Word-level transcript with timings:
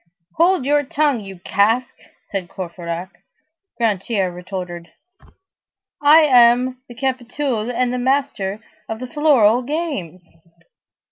"Hold 0.37 0.65
your 0.65 0.81
tongue, 0.81 1.19
you 1.19 1.37
cask!" 1.41 1.93
said 2.31 2.49
Courfeyrac. 2.49 3.21
Grantaire 3.79 4.31
retorted:— 4.33 4.89
"I 6.01 6.21
am 6.21 6.81
the 6.89 6.95
capitoul52 6.95 7.71
and 7.71 7.93
the 7.93 7.99
master 7.99 8.61
of 8.89 8.99
the 8.99 9.05
floral 9.05 9.61
games!" 9.61 10.23